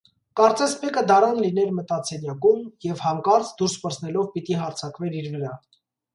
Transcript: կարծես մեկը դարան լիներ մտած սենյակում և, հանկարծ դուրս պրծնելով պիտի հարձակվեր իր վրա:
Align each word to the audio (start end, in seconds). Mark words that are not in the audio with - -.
կարծես 0.39 0.71
մեկը 0.85 1.03
դարան 1.11 1.37
լիներ 1.43 1.73
մտած 1.79 2.13
սենյակում 2.13 2.65
և, 2.87 3.05
հանկարծ 3.09 3.53
դուրս 3.61 3.77
պրծնելով 3.85 4.35
պիտի 4.39 4.61
հարձակվեր 4.65 5.21
իր 5.23 5.31
վրա: 5.37 5.55